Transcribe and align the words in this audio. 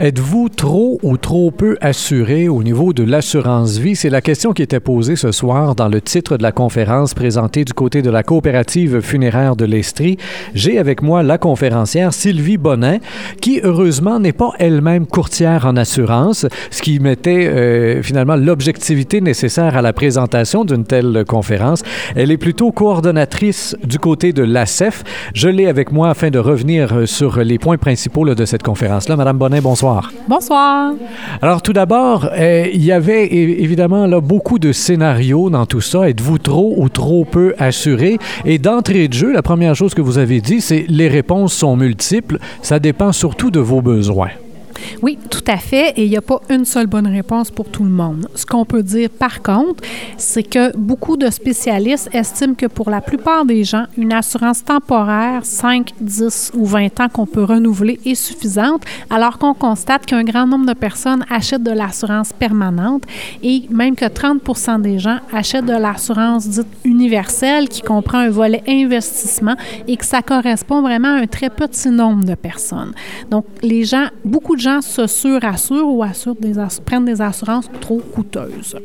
Êtes-vous 0.00 0.48
trop 0.48 0.98
ou 1.04 1.16
trop 1.16 1.52
peu 1.52 1.76
assuré 1.80 2.48
au 2.48 2.64
niveau 2.64 2.92
de 2.92 3.04
l'assurance 3.04 3.76
vie? 3.78 3.94
C'est 3.94 4.10
la 4.10 4.20
question 4.20 4.52
qui 4.52 4.62
était 4.62 4.80
posée 4.80 5.14
ce 5.14 5.30
soir 5.30 5.76
dans 5.76 5.86
le 5.86 6.00
titre 6.00 6.36
de 6.36 6.42
la 6.42 6.50
conférence 6.50 7.14
présentée 7.14 7.64
du 7.64 7.72
côté 7.74 8.02
de 8.02 8.10
la 8.10 8.24
coopérative 8.24 9.00
funéraire 9.00 9.54
de 9.54 9.64
l'Estrie. 9.64 10.16
J'ai 10.52 10.78
avec 10.78 11.00
moi 11.00 11.22
la 11.22 11.38
conférencière 11.38 12.12
Sylvie 12.12 12.56
Bonin, 12.56 12.98
qui 13.40 13.60
heureusement 13.62 14.18
n'est 14.18 14.32
pas 14.32 14.50
elle-même 14.58 15.06
courtière 15.06 15.64
en 15.64 15.76
assurance, 15.76 16.44
ce 16.72 16.82
qui 16.82 16.98
mettait 16.98 17.46
euh, 17.46 18.02
finalement 18.02 18.34
l'objectivité 18.34 19.20
nécessaire 19.20 19.76
à 19.76 19.82
la 19.82 19.92
présentation 19.92 20.64
d'une 20.64 20.82
telle 20.84 21.24
conférence. 21.24 21.84
Elle 22.16 22.32
est 22.32 22.36
plutôt 22.36 22.72
coordonnatrice 22.72 23.76
du 23.84 24.00
côté 24.00 24.32
de 24.32 24.42
l'ACEF. 24.42 25.04
Je 25.34 25.48
l'ai 25.48 25.68
avec 25.68 25.92
moi 25.92 26.10
afin 26.10 26.30
de 26.30 26.40
revenir 26.40 27.06
sur 27.06 27.38
les 27.38 27.60
points 27.60 27.78
principaux 27.78 28.24
de 28.34 28.44
cette 28.44 28.64
conférence-là. 28.64 29.14
Madame 29.14 29.38
Bonin, 29.38 29.60
bonsoir. 29.60 29.83
Bonsoir. 29.84 30.94
Alors 31.42 31.60
tout 31.60 31.74
d'abord, 31.74 32.30
euh, 32.32 32.66
il 32.72 32.82
y 32.82 32.90
avait 32.90 33.26
évidemment 33.34 34.06
là, 34.06 34.20
beaucoup 34.20 34.58
de 34.58 34.72
scénarios 34.72 35.50
dans 35.50 35.66
tout 35.66 35.82
ça. 35.82 36.08
Êtes-vous 36.08 36.38
trop 36.38 36.74
ou 36.78 36.88
trop 36.88 37.26
peu 37.26 37.54
assuré? 37.58 38.18
Et 38.46 38.58
d'entrée 38.58 39.08
de 39.08 39.12
jeu, 39.12 39.30
la 39.32 39.42
première 39.42 39.74
chose 39.74 39.92
que 39.92 40.00
vous 40.00 40.16
avez 40.16 40.40
dit, 40.40 40.62
c'est 40.62 40.86
les 40.88 41.08
réponses 41.08 41.52
sont 41.52 41.76
multiples. 41.76 42.38
Ça 42.62 42.78
dépend 42.78 43.12
surtout 43.12 43.50
de 43.50 43.60
vos 43.60 43.82
besoins. 43.82 44.30
Oui, 45.02 45.18
tout 45.30 45.44
à 45.46 45.56
fait. 45.56 45.90
Et 45.96 46.04
il 46.04 46.10
n'y 46.10 46.16
a 46.16 46.22
pas 46.22 46.40
une 46.50 46.64
seule 46.64 46.86
bonne 46.86 47.06
réponse 47.06 47.50
pour 47.50 47.68
tout 47.68 47.84
le 47.84 47.90
monde. 47.90 48.28
Ce 48.34 48.46
qu'on 48.46 48.64
peut 48.64 48.82
dire 48.82 49.10
par 49.10 49.42
contre, 49.42 49.82
c'est 50.16 50.42
que 50.42 50.76
beaucoup 50.76 51.16
de 51.16 51.30
spécialistes 51.30 52.08
estiment 52.12 52.54
que 52.54 52.66
pour 52.66 52.90
la 52.90 53.00
plupart 53.00 53.44
des 53.44 53.64
gens, 53.64 53.84
une 53.96 54.12
assurance 54.12 54.64
temporaire, 54.64 55.44
5, 55.44 55.90
10 56.00 56.52
ou 56.54 56.66
20 56.66 57.00
ans 57.00 57.08
qu'on 57.08 57.26
peut 57.26 57.44
renouveler 57.44 58.00
est 58.04 58.14
suffisante, 58.14 58.82
alors 59.10 59.38
qu'on 59.38 59.54
constate 59.54 60.06
qu'un 60.06 60.24
grand 60.24 60.46
nombre 60.46 60.66
de 60.66 60.74
personnes 60.74 61.24
achètent 61.30 61.62
de 61.62 61.70
l'assurance 61.70 62.32
permanente 62.32 63.04
et 63.42 63.64
même 63.70 63.96
que 63.96 64.04
30% 64.04 64.80
des 64.80 64.98
gens 64.98 65.18
achètent 65.32 65.66
de 65.66 65.72
l'assurance 65.72 66.48
dite 66.48 66.66
universelle 66.84 67.68
qui 67.68 67.82
comprend 67.82 68.18
un 68.18 68.30
volet 68.30 68.62
investissement 68.68 69.56
et 69.86 69.96
que 69.96 70.04
ça 70.04 70.22
correspond 70.22 70.82
vraiment 70.82 71.08
à 71.08 71.20
un 71.22 71.26
très 71.26 71.50
petit 71.50 71.90
nombre 71.90 72.24
de 72.24 72.34
personnes. 72.34 72.92
Donc, 73.30 73.44
les 73.62 73.84
gens, 73.84 74.06
beaucoup 74.24 74.56
de 74.56 74.60
gens 74.60 74.73
se 74.80 75.06
surassurent 75.06 75.88
ou 75.88 76.02
assurent 76.02 76.36
des 76.40 76.54
prennent 76.84 77.04
des 77.04 77.20
assurances 77.20 77.70
trop 77.80 77.98
coûteuses. 77.98 78.76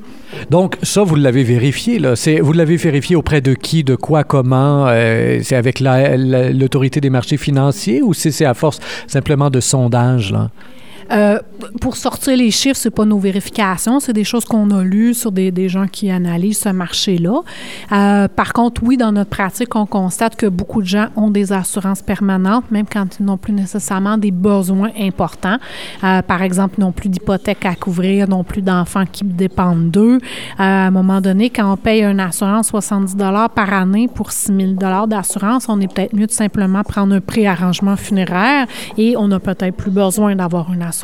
Donc, 0.49 0.77
ça, 0.83 1.03
vous 1.03 1.15
l'avez 1.15 1.43
vérifié, 1.43 1.99
là. 1.99 2.13
Vous 2.41 2.53
l'avez 2.53 2.77
vérifié 2.77 3.15
auprès 3.15 3.41
de 3.41 3.53
qui, 3.53 3.83
de 3.83 3.95
quoi, 3.95 4.23
comment? 4.23 4.87
Euh, 4.87 5.39
c'est 5.43 5.55
avec 5.55 5.79
l'autorité 5.79 7.01
des 7.01 7.09
marchés 7.09 7.37
financiers 7.37 8.01
ou 8.01 8.13
c'est 8.13 8.45
à 8.45 8.53
force 8.53 8.79
simplement 9.07 9.49
de 9.49 9.59
sondage, 9.59 10.31
là? 10.31 10.49
Euh, 11.11 11.39
pour 11.81 11.97
sortir 11.97 12.37
les 12.37 12.51
chiffres, 12.51 12.75
c'est 12.77 12.91
pas 12.91 13.05
nos 13.05 13.17
vérifications, 13.17 13.99
c'est 13.99 14.13
des 14.13 14.23
choses 14.23 14.45
qu'on 14.45 14.69
a 14.71 14.83
lues 14.83 15.13
sur 15.13 15.31
des, 15.31 15.51
des, 15.51 15.67
gens 15.67 15.87
qui 15.87 16.11
analysent 16.11 16.59
ce 16.59 16.69
marché-là. 16.69 17.41
Euh, 17.91 18.27
par 18.27 18.53
contre, 18.53 18.81
oui, 18.83 18.95
dans 18.95 19.11
notre 19.11 19.29
pratique, 19.29 19.75
on 19.75 19.85
constate 19.85 20.35
que 20.35 20.45
beaucoup 20.45 20.81
de 20.81 20.87
gens 20.87 21.07
ont 21.15 21.31
des 21.31 21.51
assurances 21.51 22.01
permanentes, 22.01 22.69
même 22.71 22.85
quand 22.91 23.19
ils 23.19 23.25
n'ont 23.25 23.37
plus 23.37 23.53
nécessairement 23.53 24.17
des 24.17 24.31
besoins 24.31 24.91
importants. 24.99 25.57
Euh, 26.03 26.21
par 26.21 26.43
exemple, 26.43 26.75
ils 26.77 26.81
n'ont 26.81 26.91
plus 26.91 27.09
d'hypothèque 27.09 27.65
à 27.65 27.75
couvrir, 27.75 28.27
n'ont 28.27 28.43
plus 28.43 28.61
d'enfants 28.61 29.05
qui 29.11 29.23
dépendent 29.23 29.89
d'eux. 29.89 30.19
à 30.57 30.87
un 30.87 30.91
moment 30.91 31.21
donné, 31.21 31.49
quand 31.49 31.73
on 31.73 31.77
paye 31.77 32.03
une 32.03 32.19
assurance 32.19 32.67
70 32.67 33.15
par 33.55 33.73
année 33.73 34.07
pour 34.07 34.31
6 34.31 34.75
000 34.79 35.07
d'assurance, 35.07 35.67
on 35.69 35.79
est 35.81 35.91
peut-être 35.91 36.13
mieux 36.13 36.27
de 36.27 36.31
simplement 36.31 36.83
prendre 36.83 37.15
un 37.15 37.21
préarrangement 37.21 37.95
funéraire 37.95 38.67
et 38.97 39.17
on 39.17 39.27
n'a 39.27 39.39
peut-être 39.39 39.75
plus 39.75 39.91
besoin 39.91 40.35
d'avoir 40.35 40.71
une 40.71 40.81
assurance 40.83 40.98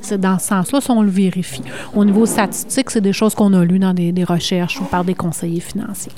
c'est 0.00 0.20
dans 0.20 0.38
ce 0.38 0.48
sens-là, 0.48 0.80
si 0.80 0.90
on 0.90 1.02
le 1.02 1.10
vérifie. 1.10 1.62
Au 1.94 2.04
niveau 2.04 2.26
statistique, 2.26 2.90
c'est 2.90 3.00
des 3.00 3.12
choses 3.12 3.34
qu'on 3.34 3.52
a 3.52 3.64
lues 3.64 3.78
dans 3.78 3.94
des, 3.94 4.24
recherches 4.24 4.80
ou 4.80 4.84
par 4.84 5.04
des 5.04 5.14
conseillers 5.14 5.60
financiers. 5.60 6.12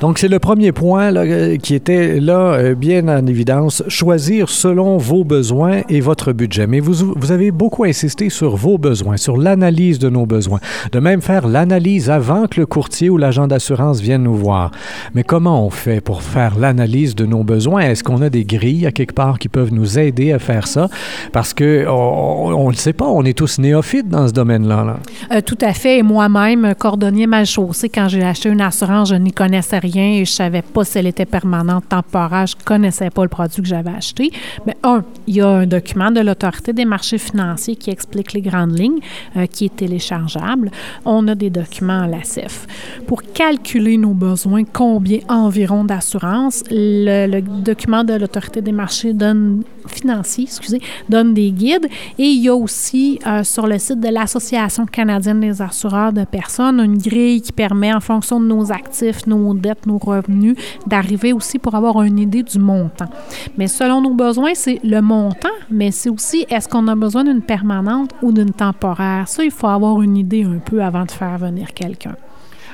Donc, 0.00 0.18
c'est 0.18 0.28
le 0.28 0.38
premier 0.38 0.72
point 0.72 1.14
euh, 1.14 1.56
qui 1.56 1.74
était 1.74 2.18
là 2.20 2.54
euh, 2.54 2.74
bien 2.74 3.06
en 3.08 3.26
évidence, 3.26 3.82
choisir 3.88 4.48
selon 4.48 4.96
vos 4.96 5.24
besoins 5.24 5.82
et 5.88 6.00
votre 6.00 6.32
budget. 6.32 6.66
Mais 6.66 6.80
vous, 6.80 7.14
vous 7.14 7.32
avez 7.32 7.50
beaucoup 7.50 7.84
insisté 7.84 8.28
sur 8.28 8.56
vos 8.56 8.76
besoins, 8.76 9.16
sur 9.16 9.36
l'analyse 9.36 9.98
de 9.98 10.08
nos 10.08 10.26
besoins. 10.26 10.60
De 10.92 10.98
même 10.98 11.22
faire 11.22 11.46
l'analyse 11.46 12.10
avant 12.10 12.46
que 12.46 12.60
le 12.60 12.66
courtier 12.66 13.08
ou 13.08 13.18
l'agent 13.18 13.46
d'assurance 13.46 14.00
vienne 14.00 14.24
nous 14.24 14.34
voir. 14.34 14.72
Mais 15.14 15.22
comment 15.22 15.64
on 15.64 15.70
fait 15.70 16.00
pour 16.00 16.22
faire 16.22 16.58
l'analyse 16.58 17.14
de 17.14 17.24
nos 17.24 17.44
besoins? 17.44 17.82
Est-ce 17.82 18.02
qu'on 18.02 18.20
a 18.22 18.30
des 18.30 18.44
grilles 18.44 18.86
à 18.86 18.92
quelque 18.92 19.14
part 19.14 19.38
qui 19.38 19.48
peuvent 19.48 19.72
nous 19.72 19.98
aider 19.98 20.32
à 20.32 20.38
faire 20.38 20.66
ça? 20.66 20.88
Parce 21.32 21.54
que 21.54 21.86
on 21.88 22.53
ne 22.66 22.70
le 22.70 22.76
sait 22.76 22.92
pas, 22.92 23.06
on 23.06 23.24
est 23.24 23.36
tous 23.36 23.58
néophytes 23.58 24.08
dans 24.08 24.28
ce 24.28 24.32
domaine-là. 24.32 24.98
Euh, 25.32 25.40
tout 25.40 25.58
à 25.60 25.72
fait. 25.72 26.02
Moi-même, 26.02 26.74
cordonnier 26.78 27.26
mal 27.26 27.46
chaussé, 27.46 27.88
quand 27.88 28.08
j'ai 28.08 28.22
acheté 28.22 28.48
une 28.48 28.60
assurance, 28.60 29.10
je 29.10 29.14
n'y 29.14 29.32
connaissais 29.32 29.78
rien 29.78 30.04
et 30.04 30.24
je 30.24 30.30
ne 30.30 30.36
savais 30.36 30.62
pas 30.62 30.84
si 30.84 30.98
elle 30.98 31.06
était 31.06 31.26
permanente, 31.26 31.88
temporaire. 31.88 32.46
Je 32.46 32.56
ne 32.56 32.62
connaissais 32.64 33.10
pas 33.10 33.22
le 33.22 33.28
produit 33.28 33.62
que 33.62 33.68
j'avais 33.68 33.90
acheté. 33.90 34.30
Mais 34.66 34.76
un, 34.82 35.02
il 35.26 35.36
y 35.36 35.40
a 35.40 35.48
un 35.48 35.66
document 35.66 36.10
de 36.10 36.20
l'Autorité 36.20 36.72
des 36.72 36.84
marchés 36.84 37.18
financiers 37.18 37.76
qui 37.76 37.90
explique 37.90 38.32
les 38.32 38.42
grandes 38.42 38.78
lignes, 38.78 39.00
euh, 39.36 39.46
qui 39.46 39.66
est 39.66 39.76
téléchargeable. 39.76 40.70
On 41.04 41.26
a 41.28 41.34
des 41.34 41.50
documents 41.50 42.02
à 42.02 42.06
l'ACEF. 42.06 42.66
Pour 43.06 43.22
calculer 43.22 43.96
nos 43.96 44.14
besoins, 44.14 44.64
combien 44.64 45.18
environ 45.28 45.84
d'assurance, 45.84 46.64
le, 46.70 47.40
document 47.40 48.04
de 48.04 48.14
l'Autorité 48.14 48.62
des 48.62 48.72
marchés 48.72 49.12
donne, 49.12 49.62
financiers 49.86 50.44
excusez, 50.44 50.80
donne 51.08 51.34
des 51.34 51.50
guides 51.50 51.86
et 52.18 52.24
il 52.24 52.42
y 52.42 52.48
a 52.48 52.54
aussi 52.54 53.18
euh, 53.26 53.44
sur 53.44 53.66
le 53.66 53.78
site 53.78 54.00
de 54.00 54.08
l'Association 54.08 54.86
canadienne 54.86 55.40
des 55.40 55.60
assureurs 55.62 56.12
de 56.12 56.24
personnes 56.24 56.80
une 56.80 56.98
grille 56.98 57.42
qui 57.42 57.52
permet, 57.52 57.92
en 57.92 58.00
fonction 58.00 58.40
de 58.40 58.46
nos 58.46 58.72
actifs, 58.72 59.26
nos 59.26 59.54
dettes, 59.54 59.86
nos 59.86 59.98
revenus, 59.98 60.56
d'arriver 60.86 61.32
aussi 61.32 61.58
pour 61.58 61.74
avoir 61.74 62.02
une 62.02 62.18
idée 62.18 62.42
du 62.42 62.58
montant. 62.58 63.08
Mais 63.56 63.68
selon 63.68 64.00
nos 64.00 64.14
besoins, 64.14 64.54
c'est 64.54 64.80
le 64.82 65.00
montant, 65.00 65.48
mais 65.70 65.90
c'est 65.90 66.10
aussi 66.10 66.46
est-ce 66.48 66.68
qu'on 66.68 66.88
a 66.88 66.94
besoin 66.94 67.24
d'une 67.24 67.42
permanente 67.42 68.10
ou 68.22 68.32
d'une 68.32 68.52
temporaire? 68.52 69.28
Ça, 69.28 69.44
il 69.44 69.50
faut 69.50 69.66
avoir 69.66 70.00
une 70.02 70.16
idée 70.16 70.44
un 70.44 70.58
peu 70.58 70.82
avant 70.82 71.04
de 71.04 71.10
faire 71.10 71.38
venir 71.38 71.72
quelqu'un. 71.74 72.16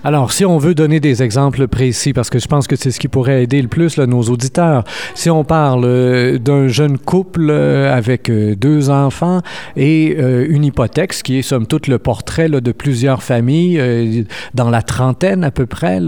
Alors, 0.02 0.32
si 0.32 0.44
on 0.44 0.58
veut 0.58 0.74
donner 0.74 0.98
des 0.98 1.22
exemples 1.22 1.68
précis, 1.68 2.12
parce 2.12 2.30
que 2.30 2.38
je 2.38 2.48
pense 2.48 2.66
que 2.66 2.76
c'est 2.76 2.90
ce 2.90 2.98
qui 2.98 3.08
pourrait 3.08 3.42
aider 3.42 3.60
le 3.60 3.68
plus 3.68 3.98
nos 3.98 4.22
auditeurs, 4.22 4.84
si 5.14 5.28
on 5.28 5.44
parle 5.44 5.84
euh, 5.84 6.38
d'un 6.38 6.68
jeune 6.68 6.98
couple 6.98 7.48
euh, 7.50 7.94
avec 7.94 8.30
euh, 8.30 8.54
deux 8.56 8.88
enfants 8.88 9.40
et 9.76 10.16
une 10.48 10.64
hypothèque, 10.64 11.12
ce 11.12 11.22
qui 11.22 11.38
est 11.38 11.42
somme 11.42 11.66
toute 11.66 11.86
le 11.86 11.98
portrait 11.98 12.48
de 12.48 12.72
plusieurs 12.72 13.22
familles 13.22 14.26
dans 14.54 14.70
la 14.70 14.82
trentaine 14.82 15.44
à 15.44 15.50
peu 15.50 15.66
près, 15.66 16.00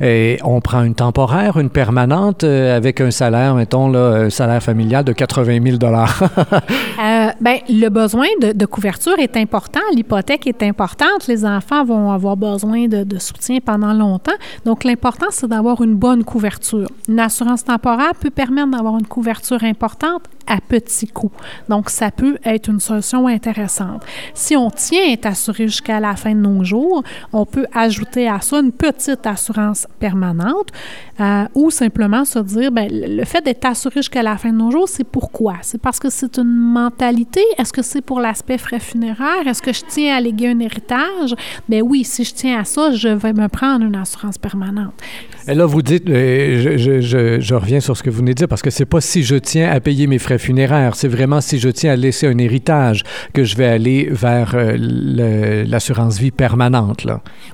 et 0.00 0.38
on 0.42 0.60
prend 0.60 0.82
une 0.82 0.94
temporaire, 0.94 1.58
une 1.58 1.70
permanente 1.70 2.44
avec 2.44 3.00
un 3.00 3.10
salaire, 3.10 3.54
mettons, 3.54 3.88
là, 3.88 4.24
un 4.24 4.30
salaire 4.30 4.62
familial 4.62 5.04
de 5.04 5.12
80 5.12 5.58
000 5.62 5.76
euh, 5.82 7.30
ben, 7.40 7.58
Le 7.68 7.88
besoin 7.88 8.26
de, 8.40 8.66
couverture 8.66 9.18
est 9.18 9.36
important, 9.36 9.80
l'hypothèque 9.94 10.46
est 10.46 10.62
importante, 10.62 11.26
les 11.28 11.44
enfants 11.44 11.84
vont 11.84 12.10
avoir 12.10 12.36
besoin 12.36 12.86
de, 12.86 13.04
de 13.04 13.18
pendant 13.64 13.92
longtemps. 13.92 14.32
Donc, 14.64 14.84
l'important, 14.84 15.26
c'est 15.30 15.48
d'avoir 15.48 15.82
une 15.82 15.94
bonne 15.94 16.24
couverture. 16.24 16.88
Une 17.08 17.20
assurance 17.20 17.64
temporaire 17.64 18.14
peut 18.18 18.30
permettre 18.30 18.70
d'avoir 18.70 18.98
une 18.98 19.06
couverture 19.06 19.62
importante 19.64 20.22
à 20.46 20.60
petit 20.60 21.06
coût. 21.08 21.30
Donc, 21.68 21.90
ça 21.90 22.10
peut 22.10 22.38
être 22.44 22.68
une 22.68 22.80
solution 22.80 23.26
intéressante. 23.26 24.02
Si 24.34 24.56
on 24.56 24.70
tient 24.70 25.02
à 25.08 25.12
être 25.12 25.26
assuré 25.26 25.68
jusqu'à 25.68 26.00
la 26.00 26.16
fin 26.16 26.34
de 26.34 26.40
nos 26.40 26.64
jours, 26.64 27.02
on 27.32 27.46
peut 27.46 27.66
ajouter 27.72 28.28
à 28.28 28.40
ça 28.40 28.58
une 28.58 28.72
petite 28.72 29.26
assurance 29.26 29.86
permanente 29.98 30.68
euh, 31.20 31.44
ou 31.54 31.70
simplement 31.70 32.24
se 32.24 32.38
dire, 32.40 32.70
bien, 32.70 32.88
le 32.90 33.24
fait 33.24 33.42
d'être 33.42 33.64
assuré 33.64 33.96
jusqu'à 33.96 34.22
la 34.22 34.36
fin 34.36 34.50
de 34.50 34.56
nos 34.56 34.70
jours, 34.70 34.88
c'est 34.88 35.04
pourquoi? 35.04 35.56
C'est 35.62 35.80
parce 35.80 35.98
que 35.98 36.10
c'est 36.10 36.38
une 36.38 36.54
mentalité? 36.54 37.40
Est-ce 37.58 37.72
que 37.72 37.82
c'est 37.82 38.02
pour 38.02 38.20
l'aspect 38.20 38.58
frais 38.58 38.80
funéraires? 38.80 39.46
Est-ce 39.46 39.62
que 39.62 39.72
je 39.72 39.82
tiens 39.88 40.16
à 40.16 40.20
léguer 40.20 40.48
un 40.48 40.60
héritage? 40.60 41.34
Bien 41.68 41.80
oui, 41.80 42.04
si 42.04 42.24
je 42.24 42.34
tiens 42.34 42.60
à 42.60 42.64
ça, 42.64 42.92
je 42.92 43.08
vais 43.08 43.32
me 43.32 43.48
prendre 43.48 43.84
une 43.84 43.96
assurance 43.96 44.38
permanente. 44.38 44.92
Et 45.48 45.54
là, 45.54 45.64
vous 45.64 45.82
dites, 45.82 46.08
euh, 46.08 46.76
je, 46.76 47.00
je, 47.00 47.40
je, 47.40 47.54
reviens 47.54 47.80
sur 47.80 47.96
ce 47.96 48.02
que 48.02 48.10
vous 48.10 48.18
venez 48.18 48.32
de 48.32 48.38
dire, 48.38 48.48
parce 48.48 48.62
que 48.62 48.70
c'est 48.70 48.84
pas 48.84 49.00
si 49.00 49.22
je 49.22 49.36
tiens 49.36 49.70
à 49.70 49.78
payer 49.80 50.06
mes 50.06 50.18
frais 50.18 50.35
funéraires, 50.38 50.96
c'est 50.96 51.08
vraiment 51.08 51.40
si 51.40 51.58
je 51.58 51.68
tiens 51.68 51.92
à 51.92 51.96
laisser 51.96 52.26
un 52.26 52.38
héritage 52.38 53.02
que 53.32 53.44
je 53.44 53.56
vais 53.56 53.66
aller 53.66 54.08
vers 54.10 54.52
euh, 54.54 55.64
l'assurance 55.66 56.18
vie 56.18 56.30
permanente. 56.30 57.06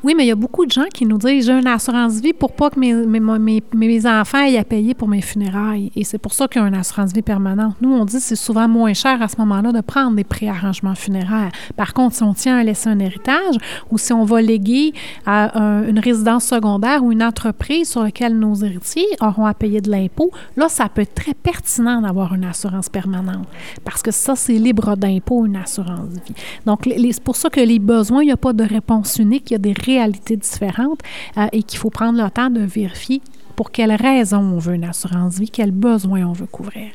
Oui, 0.03 0.15
mais 0.17 0.25
il 0.25 0.29
y 0.29 0.33
a 0.33 0.37
beaucoup 0.37 0.67
de 0.67 0.73
gens 0.73 0.87
qui 0.93 1.07
nous 1.07 1.19
disent, 1.19 1.47
j'ai 1.47 1.53
une 1.53 1.67
assurance 1.67 2.21
vie 2.21 2.33
pour 2.33 2.53
pas 2.53 2.71
que 2.71 2.79
mes, 2.79 2.95
mes, 2.95 3.21
mes, 3.21 3.63
mes 3.75 4.07
enfants 4.07 4.45
aient 4.45 4.59
à 4.59 4.65
payer 4.65 4.95
pour 4.95 5.09
mes 5.09 5.21
funérailles. 5.21 5.91
Et 5.97 6.05
c'est 6.05 6.19
pour 6.19 6.33
ça 6.33 6.49
qu'il 6.49 6.61
y 6.61 6.65
a 6.65 6.69
une 6.69 6.75
assurance 6.75 7.13
vie 7.13 7.23
permanente. 7.23 7.77
Nous, 7.81 7.93
on 7.93 8.05
dit 8.05 8.21
c'est 8.21 8.37
souvent 8.37 8.69
moins 8.69 8.95
cher 8.95 9.21
à 9.23 9.29
ce 9.29 9.37
moment-là 9.39 9.73
de 9.73 9.81
prendre 9.81 10.17
des 10.17 10.25
préarrangements 10.25 10.95
funéraires. 10.95 11.53
Par 11.77 11.95
contre, 11.95 12.17
si 12.17 12.23
on 12.23 12.35
tient 12.35 12.59
à 12.59 12.65
laisser 12.65 12.89
un 12.89 12.99
héritage 12.99 13.57
ou 13.91 13.99
si 13.99 14.13
on 14.13 14.25
va 14.25 14.41
léguer 14.43 14.93
à 15.27 15.59
une 15.89 15.99
résidence 15.99 16.45
secondaire 16.45 17.05
ou 17.05 17.13
une 17.13 17.23
entreprise 17.23 17.91
sur 17.91 18.03
laquelle 18.03 18.39
nos 18.39 18.55
héritiers 18.55 19.07
auront 19.21 19.47
à 19.47 19.55
payer 19.55 19.81
de 19.81 19.91
l'impôt, 19.91 20.31
là, 20.57 20.69
ça 20.69 20.89
peut 20.89 21.03
être 21.03 21.15
très 21.15 21.35
pertinent 21.35 22.03
d'avoir 22.03 22.35
une 22.35 22.45
assurance 22.45 22.72
permanente. 22.89 23.47
Parce 23.85 24.03
que 24.03 24.11
ça, 24.11 24.37
c'est 24.37 24.55
libre 24.55 24.97
d'impôt, 24.97 25.47
une 25.47 25.57
assurance 25.57 26.09
vie. 26.27 26.35
Donc, 26.67 26.81
c'est 26.85 27.23
pour 27.23 27.37
ça 27.37 27.51
que 27.51 27.61
les 27.61 27.79
besoins, 27.79 28.23
il 28.23 28.27
n'y 28.27 28.33
a 28.33 28.37
pas 28.37 28.53
de 28.53 28.65
réponse 28.65 29.19
unique, 29.19 29.51
il 29.51 29.55
y 29.55 29.57
a 29.57 29.59
des 29.59 29.73
réalités 29.73 30.37
différentes 30.37 31.01
euh, 31.37 31.47
et 31.53 31.63
qu'il 31.63 31.79
faut 31.79 31.91
prendre 31.91 32.23
le 32.23 32.31
temps 32.31 32.51
de 32.51 32.61
vérifier 32.61 33.21
pour 33.57 33.71
quelles 33.71 33.95
raisons 33.95 34.39
on 34.39 34.59
veut 34.59 34.75
une 34.75 34.85
assurance 34.85 35.39
vie, 35.39 35.51
quels 35.51 35.73
besoins 35.73 36.25
on 36.25 36.33
veut 36.33 36.47
couvrir. 36.47 36.91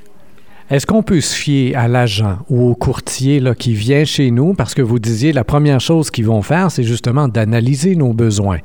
Est-ce 0.70 0.86
qu'on 0.86 1.02
peut 1.02 1.22
se 1.22 1.34
fier 1.34 1.74
à 1.76 1.88
l'agent 1.88 2.40
ou 2.50 2.68
au 2.68 2.76
courtier 2.76 3.40
là, 3.40 3.56
qui 3.56 3.72
vient 3.72 4.04
chez 4.04 4.32
nous? 4.32 4.54
Parce 4.54 4.74
que 4.74 4.82
vous 4.82 5.00
disiez, 5.00 5.32
la 5.32 5.46
première 5.46 5.80
chose 5.80 6.12
qu'ils 6.12 6.26
vont 6.26 6.42
faire, 6.42 6.72
c'est 6.72 6.84
justement 6.84 7.30
d'analyser 7.30 7.96
nos 7.96 8.12
besoins. 8.12 8.58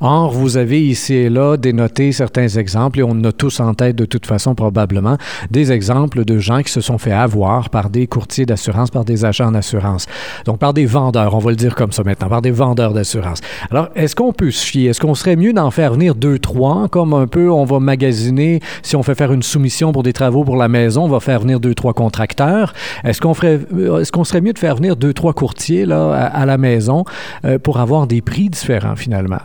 Or, 0.00 0.32
vous 0.32 0.56
avez 0.56 0.84
ici 0.84 1.14
et 1.14 1.30
là 1.30 1.56
dénoté 1.56 2.10
certains 2.10 2.48
exemples, 2.48 2.98
et 2.98 3.02
on 3.04 3.22
a 3.22 3.30
tous 3.30 3.60
en 3.60 3.72
tête 3.72 3.94
de 3.94 4.04
toute 4.04 4.26
façon 4.26 4.56
probablement, 4.56 5.16
des 5.48 5.70
exemples 5.70 6.24
de 6.24 6.38
gens 6.38 6.60
qui 6.60 6.72
se 6.72 6.80
sont 6.80 6.98
fait 6.98 7.12
avoir 7.12 7.70
par 7.70 7.88
des 7.88 8.08
courtiers 8.08 8.46
d'assurance, 8.46 8.90
par 8.90 9.04
des 9.04 9.24
agents 9.24 9.52
d'assurance. 9.52 10.06
Donc, 10.46 10.58
par 10.58 10.74
des 10.74 10.86
vendeurs, 10.86 11.36
on 11.36 11.38
va 11.38 11.50
le 11.50 11.56
dire 11.56 11.76
comme 11.76 11.92
ça 11.92 12.02
maintenant, 12.02 12.30
par 12.30 12.42
des 12.42 12.50
vendeurs 12.50 12.94
d'assurance. 12.94 13.38
Alors, 13.70 13.90
est-ce 13.94 14.16
qu'on 14.16 14.32
peut 14.32 14.50
se 14.50 14.66
fier? 14.66 14.88
Est-ce 14.88 15.00
qu'on 15.00 15.14
serait 15.14 15.36
mieux 15.36 15.52
d'en 15.52 15.70
faire 15.70 15.92
venir 15.92 16.16
deux, 16.16 16.40
trois, 16.40 16.88
comme 16.88 17.14
un 17.14 17.28
peu 17.28 17.48
on 17.48 17.64
va 17.64 17.78
magasiner, 17.78 18.58
si 18.82 18.96
on 18.96 19.04
fait 19.04 19.14
faire 19.14 19.32
une 19.32 19.44
soumission 19.44 19.92
pour 19.92 20.02
des 20.02 20.12
travaux 20.12 20.42
pour 20.42 20.56
la 20.56 20.66
maison, 20.66 21.04
on 21.04 21.08
va 21.08 21.20
faire 21.20 21.43
venir 21.44 21.60
deux, 21.60 21.74
trois 21.74 21.94
contracteurs. 21.94 22.74
Est-ce 23.04 23.20
qu'on 23.20 23.34
euh, 23.44 24.00
est-ce 24.00 24.12
serait 24.24 24.40
mieux 24.40 24.52
de 24.52 24.58
faire 24.58 24.76
venir 24.76 24.96
deux, 24.96 25.12
trois 25.12 25.32
courtiers 25.32 25.86
là, 25.86 26.12
à, 26.12 26.46
la 26.46 26.58
maison 26.58 27.04
euh, 27.44 27.58
pour 27.58 27.78
avoir 27.78 28.06
des 28.06 28.22
prix 28.22 28.48
différents 28.50 28.96
finalement? 28.96 29.40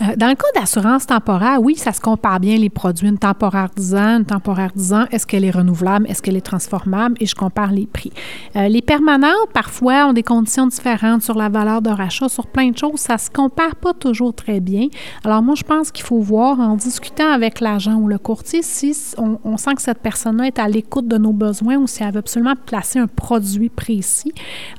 Euh, 0.00 0.16
dans 0.16 0.28
le 0.28 0.34
cas 0.34 0.46
d'assurance 0.54 1.06
temporaire, 1.06 1.60
oui, 1.60 1.76
ça 1.76 1.92
se 1.92 2.00
compare 2.00 2.40
bien 2.40 2.56
les 2.56 2.70
produits. 2.70 3.08
Une 3.08 3.18
temporaire 3.18 3.68
10 3.76 3.94
ans, 3.94 4.18
une 4.18 4.24
temporaire 4.24 4.70
10 4.74 4.92
ans, 4.92 5.04
est-ce 5.10 5.26
qu'elle 5.26 5.44
est 5.44 5.50
renouvelable, 5.50 6.06
est-ce 6.08 6.22
qu'elle 6.22 6.36
est 6.36 6.40
transformable? 6.40 7.16
Et 7.20 7.26
je 7.26 7.34
compare 7.34 7.72
les 7.72 7.86
prix. 7.86 8.12
Euh, 8.56 8.68
les 8.68 8.82
permanentes, 8.82 9.50
parfois, 9.52 10.06
ont 10.06 10.12
des 10.12 10.22
conditions 10.22 10.66
différentes 10.66 11.22
sur 11.22 11.34
la 11.34 11.48
valeur 11.48 11.82
de 11.82 11.90
rachat, 11.90 12.28
sur 12.28 12.46
plein 12.46 12.70
de 12.70 12.78
choses. 12.78 13.00
Ça 13.00 13.18
se 13.18 13.30
compare 13.30 13.76
pas 13.76 13.94
toujours 13.94 14.34
très 14.34 14.60
bien. 14.60 14.88
Alors, 15.24 15.42
moi, 15.42 15.54
je 15.54 15.64
pense 15.64 15.90
qu'il 15.90 16.04
faut 16.04 16.20
voir 16.20 16.60
en 16.60 16.76
discutant 16.76 17.30
avec 17.30 17.60
l'agent 17.60 17.94
ou 17.94 18.08
le 18.08 18.18
courtier 18.18 18.62
si 18.62 18.96
on, 19.18 19.56
sent 19.56 19.74
que 19.74 19.82
cette 19.82 20.00
personne-là 20.00 20.46
est 20.46 20.58
à 20.58 20.68
l'écoute 20.68 21.08
de 21.08 21.16
nos 21.16 21.32
besoins 21.32 21.76
ou 21.76 21.86
si 21.86 22.02
elle 22.02 22.12
veut 22.12 22.18
absolument 22.18 22.54
placer 22.66 22.98
un 22.98 23.06
produit 23.06 23.68
précis. 23.68 24.32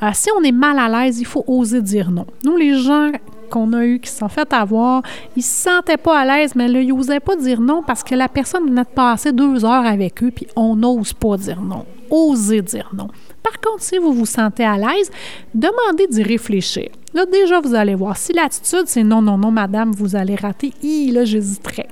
Euh, 0.04 0.10
si 0.14 0.30
on 0.38 0.44
est 0.44 0.52
mal 0.52 0.78
à 0.80 0.88
l'aise, 0.88 1.20
il 1.20 1.26
faut 1.26 1.44
oser 1.48 1.82
dire 1.82 2.12
non. 2.12 2.26
Nous, 2.44 2.56
les 2.58 2.78
gens 2.80 3.12
qu'on 3.48 3.74
a 3.74 3.86
eu 3.86 4.00
qui 4.00 4.10
se 4.10 4.18
sont 4.18 4.30
fait 4.30 4.52
avoir, 4.54 5.02
ils 5.36 5.44
se 5.44 5.64
sentaient 5.64 5.98
pas 5.98 6.20
à 6.20 6.26
l'aise, 6.26 6.54
mais 6.56 6.68
là, 6.68 6.82
ils 6.82 6.94
n'osaient 6.94 7.20
pas 7.20 7.36
dire 7.36 7.62
non 7.62 7.84
parce 7.86 8.04
que 8.04 8.16
la 8.16 8.28
personne 8.28 8.68
venait 8.68 8.84
de 8.84 8.88
passer 8.88 9.32
deux 9.32 9.66
heures 9.66 9.86
avec 9.86 10.24
eux, 10.24 10.32
puis 10.32 10.48
on 10.56 10.76
n'ose 10.76 11.14
pas 11.14 11.38
dire 11.38 11.62
non. 11.62 11.86
Oser 12.10 12.62
dire 12.62 12.90
non. 12.94 13.08
Par 13.44 13.60
contre, 13.60 13.84
si 13.84 13.98
vous 13.98 14.14
vous 14.14 14.26
sentez 14.26 14.66
à 14.66 14.78
l'aise, 14.78 15.10
demandez 15.54 16.08
d'y 16.08 16.24
réfléchir. 16.24 16.90
Là, 17.18 17.26
déjà, 17.26 17.60
vous 17.62 17.74
allez 17.74 17.96
voir. 17.96 18.16
Si 18.16 18.32
l'attitude, 18.32 18.84
c'est 18.86 19.04
non, 19.04 19.24
non, 19.24 19.40
non, 19.40 19.50
madame, 19.50 19.90
vous 19.90 20.16
allez 20.16 20.36
rater, 20.36 20.72
hi, 20.84 21.10
là, 21.10 21.26
j'hésiterais. 21.26 21.88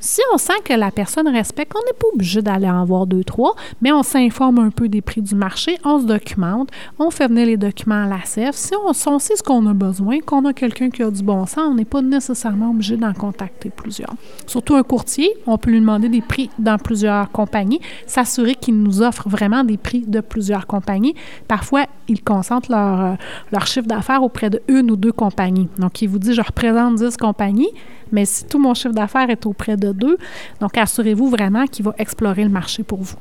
Si 0.00 0.22
on 0.32 0.38
sent 0.38 0.54
que 0.64 0.72
la 0.72 0.90
personne 0.90 1.28
respecte, 1.28 1.74
on 1.76 1.84
n'est 1.84 1.92
pas 1.92 2.06
obligé 2.14 2.40
d'aller 2.40 2.70
en 2.70 2.82
voir 2.86 3.06
deux, 3.06 3.22
trois, 3.22 3.54
mais 3.82 3.92
on 3.92 4.02
s'informe 4.02 4.58
un 4.58 4.70
peu 4.70 4.88
des 4.88 5.02
prix 5.02 5.20
du 5.20 5.34
marché, 5.34 5.76
on 5.84 6.00
se 6.00 6.06
documente, 6.06 6.70
on 6.98 7.10
fait 7.10 7.28
venir 7.28 7.44
les 7.44 7.58
documents 7.58 8.04
à 8.04 8.06
la 8.06 8.24
CEF. 8.24 8.54
Si 8.54 8.72
on, 8.74 9.18
sait 9.18 9.36
ce 9.36 9.42
qu'on 9.42 9.66
a 9.66 9.74
besoin, 9.74 10.20
qu'on 10.20 10.46
a 10.46 10.54
quelqu'un 10.54 10.88
qui 10.88 11.02
a 11.02 11.10
du 11.10 11.22
bon 11.22 11.44
sens, 11.44 11.58
on 11.58 11.74
n'est 11.74 11.84
pas 11.84 12.00
nécessairement 12.00 12.70
obligé 12.70 12.96
d'en 12.96 13.12
contacter 13.12 13.68
plusieurs. 13.68 14.14
Surtout 14.46 14.76
un 14.76 14.82
courtier, 14.82 15.30
on 15.46 15.58
peut 15.58 15.72
lui 15.72 15.80
demander 15.80 16.08
des 16.08 16.22
prix 16.22 16.48
dans 16.58 16.78
plusieurs 16.78 17.30
compagnies, 17.32 17.82
s'assurer 18.06 18.54
qu'il 18.54 18.82
nous 18.82 19.02
offre 19.02 19.28
vraiment 19.28 19.62
des 19.62 19.76
prix 19.76 20.04
de 20.06 20.20
plusieurs 20.20 20.66
compagnies. 20.66 21.14
Parfois, 21.48 21.84
ils 22.08 22.22
concentrent 22.22 22.70
leur, 22.70 23.00
euh, 23.02 23.14
leur 23.52 23.66
chiffre 23.66 23.86
d'affaires 23.86 24.22
auprès 24.22 24.48
de 24.48 24.62
une 24.70 24.90
ou 24.90 24.96
deux 24.96 25.12
compagnies. 25.12 25.68
Donc, 25.78 26.00
il 26.00 26.08
vous 26.08 26.18
dit, 26.18 26.32
je 26.32 26.40
représente 26.40 26.94
10 26.94 27.16
compagnies, 27.16 27.70
mais 28.12 28.24
si 28.24 28.44
tout 28.46 28.58
mon 28.58 28.72
chiffre 28.74 28.94
d'affaires 28.94 29.28
est 29.28 29.44
auprès 29.44 29.76
de 29.76 29.92
deux, 29.92 30.16
donc 30.60 30.78
assurez-vous 30.78 31.28
vraiment 31.28 31.66
qu'il 31.66 31.84
va 31.84 31.94
explorer 31.98 32.44
le 32.44 32.50
marché 32.50 32.82
pour 32.82 33.02
vous. 33.02 33.16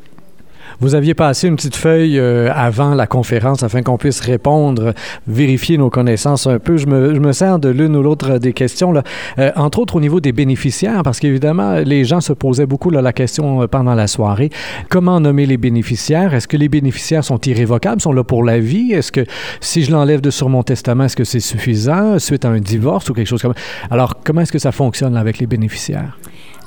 Vous 0.79 0.95
aviez 0.95 1.13
passé 1.13 1.47
une 1.47 1.55
petite 1.55 1.75
feuille 1.75 2.19
euh, 2.19 2.49
avant 2.53 2.95
la 2.95 3.07
conférence 3.07 3.63
afin 3.63 3.81
qu'on 3.81 3.97
puisse 3.97 4.19
répondre, 4.21 4.93
vérifier 5.27 5.77
nos 5.77 5.89
connaissances 5.89 6.47
un 6.47 6.59
peu. 6.59 6.77
Je 6.77 6.87
me, 6.87 7.31
sers 7.31 7.59
de 7.59 7.69
l'une 7.69 7.95
ou 7.95 8.01
l'autre 8.01 8.37
des 8.37 8.53
questions, 8.53 8.91
là. 8.91 9.03
Euh, 9.39 9.51
entre 9.55 9.79
autres 9.79 9.95
au 9.95 10.01
niveau 10.01 10.19
des 10.19 10.31
bénéficiaires, 10.31 11.03
parce 11.03 11.19
qu'évidemment, 11.19 11.79
les 11.79 12.05
gens 12.05 12.21
se 12.21 12.33
posaient 12.33 12.65
beaucoup 12.65 12.89
la 12.89 13.13
question 13.13 13.61
euh, 13.61 13.67
pendant 13.67 13.95
la 13.95 14.07
soirée. 14.07 14.49
Comment 14.89 15.19
nommer 15.19 15.45
les 15.45 15.57
bénéficiaires? 15.57 16.33
Est-ce 16.33 16.47
que 16.47 16.57
les 16.57 16.69
bénéficiaires 16.69 17.23
sont 17.23 17.39
irrévocables, 17.39 18.01
sont 18.01 18.13
là 18.13 18.23
pour 18.23 18.43
la 18.43 18.59
vie? 18.59 18.93
Est-ce 18.93 19.11
que 19.11 19.25
si 19.61 19.83
je 19.83 19.91
l'enlève 19.91 20.21
de 20.21 20.29
sur 20.29 20.49
mon 20.49 20.63
testament, 20.63 21.05
est-ce 21.05 21.15
que 21.15 21.23
c'est 21.23 21.39
suffisant 21.39 22.19
suite 22.19 22.45
à 22.45 22.49
un 22.49 22.59
divorce 22.59 23.09
ou 23.09 23.13
quelque 23.13 23.27
chose 23.27 23.41
comme 23.41 23.53
ça? 23.53 23.87
Alors, 23.91 24.15
comment 24.23 24.41
est-ce 24.41 24.51
que 24.51 24.59
ça 24.59 24.71
fonctionne 24.71 25.17
avec 25.17 25.39
les 25.39 25.47
bénéficiaires? 25.47 26.17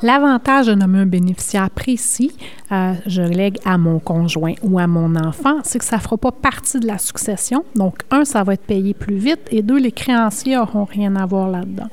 L'avantage 0.02 0.66
de 0.66 0.74
nommer 0.74 0.98
un 1.00 1.06
bénéficiaire 1.06 1.70
précis, 1.70 2.32
euh, 2.72 2.94
je 3.06 3.22
lègue 3.22 3.58
à 3.64 3.78
mon 3.78 4.00
conjoint 4.00 4.54
ou 4.62 4.80
à 4.80 4.88
mon 4.88 5.14
enfant, 5.14 5.58
c'est 5.62 5.78
que 5.78 5.84
ça 5.84 5.96
ne 5.96 6.00
fera 6.00 6.16
pas 6.16 6.32
partie 6.32 6.80
de 6.80 6.88
la 6.88 6.98
succession. 6.98 7.64
Donc, 7.76 7.98
un, 8.10 8.24
ça 8.24 8.42
va 8.42 8.54
être 8.54 8.64
payé 8.64 8.94
plus 8.94 9.16
vite 9.16 9.40
et 9.52 9.62
deux, 9.62 9.78
les 9.78 9.92
créanciers 9.92 10.56
n'auront 10.56 10.86
rien 10.86 11.14
à 11.14 11.24
voir 11.24 11.50
là-dedans. 11.50 11.88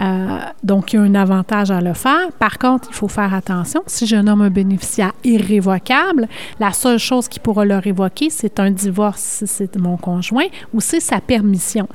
Euh, 0.00 0.38
donc, 0.62 0.92
il 0.92 0.96
y 0.96 0.98
a 0.98 1.02
un 1.02 1.14
avantage 1.14 1.70
à 1.70 1.82
le 1.82 1.92
faire. 1.92 2.32
Par 2.38 2.58
contre, 2.58 2.88
il 2.90 2.94
faut 2.94 3.08
faire 3.08 3.34
attention. 3.34 3.82
Si 3.86 4.06
je 4.06 4.16
nomme 4.16 4.40
un 4.40 4.50
bénéficiaire 4.50 5.12
irrévocable, 5.22 6.28
la 6.58 6.72
seule 6.72 6.98
chose 6.98 7.28
qui 7.28 7.38
pourra 7.38 7.66
le 7.66 7.76
révoquer, 7.76 8.30
c'est 8.30 8.60
un 8.60 8.70
divorce 8.70 9.20
si 9.20 9.46
c'est 9.46 9.76
mon 9.76 9.98
conjoint 9.98 10.46
ou 10.72 10.80
c'est 10.80 11.00
sa 11.00 11.20
permission. 11.20 11.86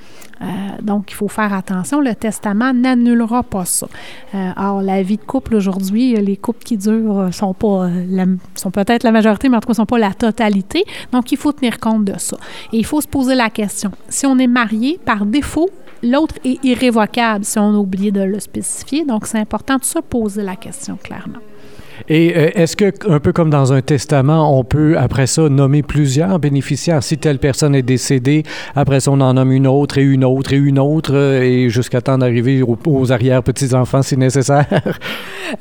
Euh, 0.41 0.45
donc, 0.83 1.11
il 1.11 1.15
faut 1.15 1.27
faire 1.27 1.51
attention. 1.53 1.99
Le 1.99 2.13
testament 2.13 2.73
n'annulera 2.73 3.41
pas 3.41 3.65
ça. 3.65 3.87
alors, 4.33 4.81
la 4.81 5.01
vie 5.01 5.17
de 5.17 5.23
couple 5.27 5.55
aujourd'hui, 5.55 6.15
les 6.15 6.37
couples 6.37 6.63
qui 6.63 6.77
durent 6.77 7.19
euh, 7.19 7.31
sont 7.31 7.53
pas 7.53 7.85
euh, 7.85 8.25
sont 8.55 8.71
peut-être 8.71 9.03
la 9.03 9.11
majorité, 9.11 9.49
mais 9.49 9.57
en 9.57 9.59
tout 9.59 9.67
cas, 9.67 9.75
sont 9.75 9.85
pas 9.85 9.99
la 9.99 10.13
totalité. 10.13 10.83
Donc, 11.11 11.31
il 11.31 11.37
faut 11.37 11.51
tenir 11.51 11.79
compte 11.79 12.05
de 12.05 12.17
ça. 12.17 12.37
Et 12.73 12.77
il 12.77 12.85
faut 12.85 13.01
se 13.01 13.07
poser 13.07 13.35
la 13.35 13.51
question. 13.51 13.91
Si 14.09 14.25
on 14.25 14.39
est 14.39 14.47
marié, 14.47 14.99
par 15.05 15.25
défaut, 15.25 15.69
l'autre 16.01 16.35
est 16.43 16.63
irrévocable 16.65 17.45
si 17.45 17.59
on 17.59 17.75
a 17.75 17.77
oublié 17.77 18.11
de 18.11 18.21
le 18.21 18.39
spécifier. 18.39 19.05
Donc, 19.05 19.27
c'est 19.27 19.39
important 19.39 19.77
de 19.77 19.83
se 19.83 19.99
poser 19.99 20.41
la 20.41 20.55
question 20.55 20.97
clairement. 20.97 21.39
Et 22.09 22.33
euh, 22.35 22.49
est-ce 22.55 22.75
que, 22.77 22.93
un 23.09 23.19
peu 23.19 23.33
comme 23.33 23.49
dans 23.49 23.73
un 23.73 23.81
testament, 23.81 24.57
on 24.57 24.63
peut, 24.63 24.97
après 24.97 25.27
ça, 25.27 25.49
nommer 25.49 25.83
plusieurs 25.83 26.39
bénéficiaires? 26.39 27.03
Si 27.03 27.17
telle 27.17 27.39
personne 27.39 27.75
est 27.75 27.81
décédée, 27.81 28.43
après 28.75 29.01
ça, 29.01 29.11
on 29.11 29.19
en 29.19 29.33
nomme 29.33 29.51
une 29.51 29.67
autre 29.67 29.97
et 29.97 30.03
une 30.03 30.23
autre 30.23 30.53
et 30.53 30.57
une 30.57 30.79
autre, 30.79 31.13
euh, 31.13 31.41
et 31.41 31.69
jusqu'à 31.69 32.01
temps 32.01 32.17
d'arriver 32.17 32.63
aux, 32.63 33.11
arrière-petits-enfants 33.11 34.01
si 34.01 34.17
nécessaire? 34.17 34.67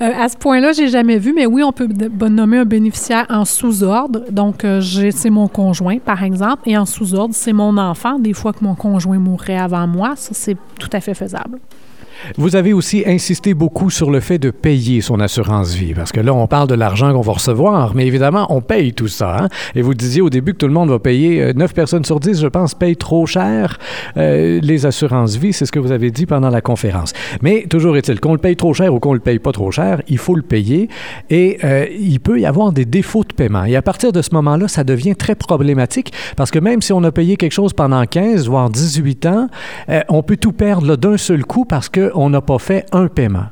Euh, 0.02 0.10
à 0.20 0.28
ce 0.28 0.36
point-là, 0.36 0.72
j'ai 0.72 0.88
jamais 0.88 1.16
vu, 1.16 1.32
mais 1.32 1.46
oui, 1.46 1.62
on 1.62 1.70
peut 1.70 1.86
nommer 2.28 2.58
un 2.58 2.64
bénéficiaire 2.64 3.24
en 3.30 3.44
sous-ordre. 3.44 4.24
Donc, 4.32 4.66
c'est 5.12 5.30
mon 5.30 5.46
conjoint, 5.46 5.98
par 5.98 6.24
exemple, 6.24 6.62
et 6.66 6.76
en 6.76 6.86
sous-ordre, 6.86 7.36
c'est 7.36 7.52
mon 7.52 7.78
enfant. 7.78 8.18
Des 8.18 8.32
fois 8.32 8.52
que 8.52 8.64
mon 8.64 8.74
conjoint 8.74 9.18
mourrait 9.18 9.56
avant 9.56 9.86
moi, 9.86 10.14
ça, 10.16 10.30
c'est 10.32 10.56
tout 10.80 10.90
à 10.92 11.00
fait 11.00 11.14
faisable. 11.14 11.60
Vous 12.36 12.56
avez 12.56 12.72
aussi 12.72 13.04
insisté 13.06 13.54
beaucoup 13.54 13.90
sur 13.90 14.10
le 14.10 14.20
fait 14.20 14.38
de 14.38 14.50
payer 14.50 15.00
son 15.00 15.20
assurance 15.20 15.74
vie, 15.74 15.94
parce 15.94 16.12
que 16.12 16.20
là, 16.20 16.34
on 16.34 16.46
parle 16.46 16.68
de 16.68 16.74
l'argent 16.74 17.12
qu'on 17.12 17.20
va 17.20 17.34
recevoir, 17.34 17.94
mais 17.94 18.06
évidemment, 18.06 18.46
on 18.50 18.60
paye 18.60 18.92
tout 18.92 19.08
ça. 19.08 19.36
Hein. 19.38 19.48
Et 19.74 19.82
vous 19.82 19.94
disiez 19.94 20.20
au 20.20 20.30
début 20.30 20.52
que 20.52 20.58
tout 20.58 20.66
le 20.66 20.72
monde 20.72 20.90
va 20.90 20.98
payer, 20.98 21.52
9 21.54 21.70
euh, 21.70 21.74
personnes 21.74 22.04
sur 22.04 22.20
10, 22.20 22.40
je 22.40 22.46
pense, 22.46 22.74
payent 22.74 22.96
trop 22.96 23.26
cher 23.26 23.78
euh, 24.16 24.60
les 24.62 24.86
assurances 24.86 25.36
vie, 25.36 25.52
c'est 25.52 25.66
ce 25.66 25.72
que 25.72 25.78
vous 25.78 25.92
avez 25.92 26.10
dit 26.10 26.26
pendant 26.26 26.50
la 26.50 26.60
conférence. 26.60 27.12
Mais 27.42 27.66
toujours 27.68 27.96
est-il, 27.96 28.20
qu'on 28.20 28.32
le 28.32 28.38
paye 28.38 28.56
trop 28.56 28.74
cher 28.74 28.92
ou 28.94 29.00
qu'on 29.00 29.12
le 29.12 29.20
paye 29.20 29.38
pas 29.38 29.52
trop 29.52 29.70
cher, 29.70 30.02
il 30.08 30.18
faut 30.18 30.34
le 30.34 30.42
payer 30.42 30.88
et 31.30 31.58
euh, 31.64 31.86
il 31.98 32.20
peut 32.20 32.40
y 32.40 32.46
avoir 32.46 32.72
des 32.72 32.84
défauts 32.84 33.24
de 33.24 33.32
paiement. 33.32 33.64
Et 33.64 33.76
à 33.76 33.82
partir 33.82 34.12
de 34.12 34.22
ce 34.22 34.30
moment-là, 34.34 34.68
ça 34.68 34.84
devient 34.84 35.16
très 35.16 35.34
problématique 35.34 36.12
parce 36.36 36.50
que 36.50 36.58
même 36.58 36.82
si 36.82 36.92
on 36.92 37.02
a 37.04 37.12
payé 37.12 37.36
quelque 37.36 37.52
chose 37.52 37.72
pendant 37.72 38.04
15, 38.04 38.48
voire 38.48 38.70
18 38.70 39.26
ans, 39.26 39.48
on 40.08 40.22
peut 40.22 40.36
tout 40.36 40.52
perdre 40.52 40.96
d'un 40.96 41.16
seul 41.16 41.44
coup 41.44 41.64
parce 41.64 41.88
que 41.88 42.05
on 42.14 42.30
n'a 42.30 42.40
pas 42.40 42.58
fait 42.58 42.86
un 42.92 43.08
paiement. 43.08 43.46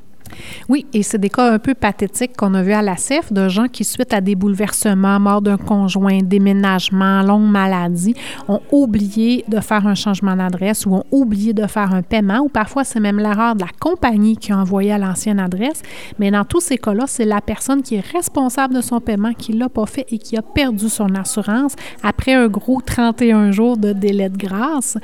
Oui, 0.69 0.87
et 0.93 1.03
c'est 1.03 1.19
des 1.19 1.29
cas 1.29 1.53
un 1.53 1.59
peu 1.59 1.75
pathétiques 1.75 2.37
qu'on 2.37 2.55
a 2.55 2.63
vu 2.63 2.73
à 2.73 2.83
la 2.83 2.97
CEF 2.97 3.33
de 3.33 3.49
gens 3.49 3.69
qui, 3.69 3.85
suite 3.85 4.13
à 4.13 4.21
des 4.21 4.35
bouleversements, 4.35 5.21
mort 5.21 5.43
d'un 5.43 5.57
conjoint, 5.57 6.21
déménagement, 6.23 7.23
longue 7.23 7.51
maladie, 7.51 8.15
ont 8.49 8.61
oublié 8.73 9.45
de 9.49 9.61
faire 9.61 9.87
un 9.87 9.95
changement 9.95 10.37
d'adresse 10.37 10.87
ou 10.87 10.95
ont 10.95 11.05
oublié 11.11 11.53
de 11.53 11.67
faire 11.67 11.93
un 11.95 12.03
paiement, 12.03 12.39
ou 12.39 12.49
parfois 12.49 12.85
c'est 12.85 13.01
même 13.01 13.19
l'erreur 13.19 13.55
de 13.55 13.61
la 13.61 13.71
compagnie 13.79 14.37
qui 14.37 14.53
a 14.53 14.59
envoyé 14.59 14.93
à 14.93 14.99
l'ancienne 14.99 15.41
adresse. 15.41 15.83
Mais 16.19 16.31
dans 16.31 16.45
tous 16.45 16.61
ces 16.61 16.79
cas-là, 16.79 17.05
c'est 17.07 17.25
la 17.25 17.41
personne 17.41 17.83
qui 17.83 17.97
est 17.97 18.13
responsable 18.13 18.75
de 18.75 18.81
son 18.81 19.01
paiement 19.01 19.33
qui 19.33 19.53
ne 19.53 19.61
l'a 19.61 19.69
pas 19.69 19.87
fait 19.87 20.07
et 20.11 20.19
qui 20.19 20.37
a 20.37 20.43
perdu 20.43 20.89
son 20.89 21.15
assurance 21.15 21.75
après 22.03 22.35
un 22.35 22.49
gros 22.49 22.81
31 22.81 23.51
jours 23.53 23.77
de 23.77 23.93
délai 23.93 24.29
de 24.29 24.37
grâce. 24.37 24.97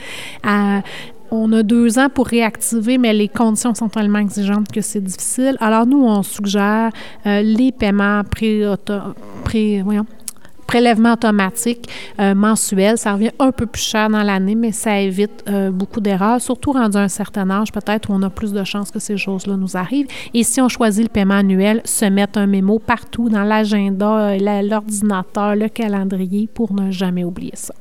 Euh, 0.46 0.80
on 1.30 1.52
a 1.52 1.62
deux 1.62 1.98
ans 1.98 2.08
pour 2.08 2.26
réactiver, 2.26 2.98
mais 2.98 3.12
les 3.12 3.28
conditions 3.28 3.74
sont 3.74 3.88
tellement 3.88 4.18
exigeantes 4.18 4.70
que 4.70 4.80
c'est 4.80 5.00
difficile. 5.00 5.56
Alors, 5.60 5.86
nous, 5.86 6.02
on 6.02 6.22
suggère 6.22 6.90
euh, 7.26 7.42
les 7.42 7.72
paiements 7.72 8.22
pré, 8.24 8.64
pré 9.44 9.82
automatique 11.12 11.88
euh, 12.20 12.34
mensuel, 12.34 12.96
ça 12.96 13.14
revient 13.14 13.32
un 13.40 13.50
peu 13.50 13.66
plus 13.66 13.82
cher 13.82 14.08
dans 14.08 14.22
l'année, 14.22 14.54
mais 14.54 14.70
ça 14.70 15.00
évite 15.00 15.42
euh, 15.48 15.70
beaucoup 15.70 16.00
d'erreurs, 16.00 16.40
surtout 16.40 16.72
rendu 16.72 16.96
à 16.96 17.00
un 17.00 17.08
certain 17.08 17.50
âge, 17.50 17.72
peut-être 17.72 18.08
où 18.08 18.12
on 18.12 18.22
a 18.22 18.30
plus 18.30 18.52
de 18.52 18.62
chances 18.62 18.90
que 18.90 19.00
ces 19.00 19.16
choses-là 19.16 19.56
nous 19.56 19.76
arrivent. 19.76 20.06
Et 20.32 20.44
si 20.44 20.60
on 20.60 20.68
choisit 20.68 21.02
le 21.02 21.08
paiement 21.08 21.34
annuel, 21.34 21.80
se 21.84 22.04
mettre 22.04 22.38
un 22.38 22.46
mémo 22.46 22.78
partout 22.78 23.28
dans 23.28 23.42
l'agenda, 23.42 24.36
l'ordinateur, 24.38 25.56
le 25.56 25.68
calendrier 25.68 26.48
pour 26.52 26.72
ne 26.72 26.90
jamais 26.90 27.24
oublier 27.24 27.54
ça. 27.54 27.74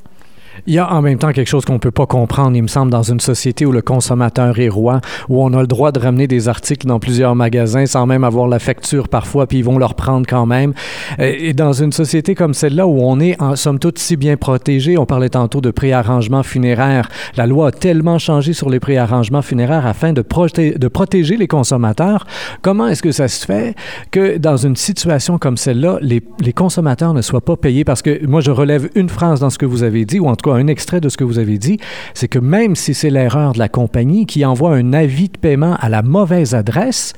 Il 0.67 0.73
y 0.73 0.79
a 0.79 0.91
en 0.91 1.01
même 1.01 1.17
temps 1.17 1.31
quelque 1.31 1.47
chose 1.47 1.65
qu'on 1.65 1.73
ne 1.73 1.79
peut 1.79 1.91
pas 1.91 2.05
comprendre, 2.05 2.55
il 2.55 2.61
me 2.61 2.67
semble, 2.67 2.91
dans 2.91 3.03
une 3.03 3.19
société 3.19 3.65
où 3.65 3.71
le 3.71 3.81
consommateur 3.81 4.59
est 4.59 4.69
roi, 4.69 5.01
où 5.29 5.43
on 5.43 5.53
a 5.53 5.61
le 5.61 5.67
droit 5.67 5.91
de 5.91 5.99
ramener 5.99 6.27
des 6.27 6.47
articles 6.47 6.87
dans 6.87 6.99
plusieurs 6.99 7.35
magasins 7.35 7.85
sans 7.85 8.05
même 8.05 8.23
avoir 8.23 8.47
la 8.47 8.59
facture 8.59 9.07
parfois, 9.07 9.47
puis 9.47 9.59
ils 9.59 9.63
vont 9.63 9.77
leur 9.77 9.95
prendre 9.95 10.25
quand 10.27 10.45
même. 10.45 10.73
Euh, 11.19 11.33
et 11.37 11.53
dans 11.53 11.73
une 11.73 11.91
société 11.91 12.35
comme 12.35 12.53
celle-là 12.53 12.87
où 12.87 12.99
on 13.01 13.19
est, 13.19 13.41
en 13.41 13.55
somme 13.55 13.79
toute, 13.79 13.99
si 13.99 14.17
bien 14.17 14.37
protégé, 14.37 14.97
on 14.97 15.05
parlait 15.05 15.29
tantôt 15.29 15.61
de 15.61 15.71
préarrangement 15.71 16.43
funéraire. 16.43 17.09
La 17.35 17.47
loi 17.47 17.67
a 17.67 17.71
tellement 17.71 18.19
changé 18.19 18.53
sur 18.53 18.69
les 18.69 18.79
préarrangements 18.79 19.41
funéraires 19.41 19.85
afin 19.85 20.13
de, 20.13 20.21
de 20.21 20.87
protéger 20.87 21.37
les 21.37 21.47
consommateurs. 21.47 22.25
Comment 22.61 22.87
est-ce 22.87 23.01
que 23.01 23.11
ça 23.11 23.27
se 23.27 23.45
fait 23.45 23.75
que 24.11 24.37
dans 24.37 24.57
une 24.57 24.75
situation 24.75 25.37
comme 25.37 25.57
celle-là, 25.57 25.97
les, 26.01 26.21
les 26.39 26.53
consommateurs 26.53 27.13
ne 27.13 27.21
soient 27.21 27.41
pas 27.41 27.55
payés? 27.55 27.83
Parce 27.83 28.01
que 28.01 28.25
moi, 28.25 28.41
je 28.41 28.51
relève 28.51 28.89
une 28.95 29.09
phrase 29.09 29.39
dans 29.39 29.49
ce 29.49 29.57
que 29.57 29.65
vous 29.65 29.83
avez 29.83 30.05
dit, 30.05 30.19
ou 30.19 30.27
en 30.27 30.35
tout 30.35 30.49
cas, 30.49 30.49
un 30.56 30.68
extrait 30.68 31.01
de 31.01 31.10
ce 31.10 31.18
que 31.18 31.24
vous 31.24 31.39
avez 31.39 31.58
dit, 31.58 31.79
c'est 32.13 32.27
que 32.27 32.39
même 32.39 32.75
si 32.75 32.94
c'est 32.94 33.10
l'erreur 33.10 33.53
de 33.53 33.60
la 33.60 33.70
compagnie 33.70 34.25
qui 34.25 34.46
envoie 34.46 34.75
un 34.75 34.94
avis 34.94 35.29
de 35.29 35.38
paiement 35.38 35.75
à 35.79 35.89
la 35.89 36.01
mauvaise 36.01 36.53
adresse, 36.56 37.13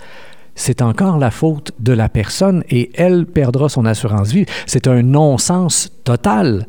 c'est 0.55 0.81
encore 0.81 1.17
la 1.17 1.31
faute 1.31 1.71
de 1.79 1.93
la 1.93 2.09
personne 2.09 2.63
et 2.69 2.91
elle 2.95 3.25
perdra 3.25 3.69
son 3.69 3.85
assurance 3.85 4.31
vie. 4.31 4.45
C'est 4.65 4.87
un 4.87 5.01
non-sens 5.01 5.91
total. 6.03 6.67